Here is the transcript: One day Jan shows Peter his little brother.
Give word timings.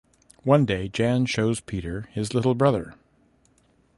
One 0.41 0.65
day 0.65 0.87
Jan 0.87 1.27
shows 1.27 1.59
Peter 1.59 2.09
his 2.11 2.33
little 2.33 2.55
brother. 2.55 2.95